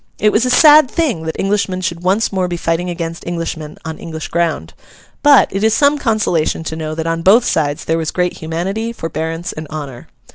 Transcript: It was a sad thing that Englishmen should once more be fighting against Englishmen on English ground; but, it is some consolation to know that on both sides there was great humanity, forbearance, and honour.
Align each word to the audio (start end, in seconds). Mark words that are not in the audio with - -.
It 0.17 0.31
was 0.31 0.47
a 0.47 0.49
sad 0.49 0.89
thing 0.89 1.25
that 1.27 1.35
Englishmen 1.39 1.81
should 1.81 2.01
once 2.01 2.31
more 2.31 2.47
be 2.47 2.57
fighting 2.57 2.89
against 2.89 3.23
Englishmen 3.23 3.77
on 3.85 3.99
English 3.99 4.29
ground; 4.29 4.73
but, 5.21 5.47
it 5.51 5.63
is 5.63 5.75
some 5.75 5.99
consolation 5.99 6.63
to 6.63 6.75
know 6.75 6.95
that 6.95 7.05
on 7.05 7.21
both 7.21 7.45
sides 7.45 7.85
there 7.85 7.99
was 7.99 8.09
great 8.09 8.37
humanity, 8.37 8.93
forbearance, 8.93 9.53
and 9.53 9.67
honour. 9.67 10.07